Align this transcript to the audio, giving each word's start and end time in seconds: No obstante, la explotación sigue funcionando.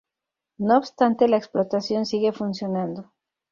No 0.57 0.79
obstante, 0.79 1.27
la 1.27 1.37
explotación 1.37 2.07
sigue 2.07 2.33
funcionando. 2.33 3.11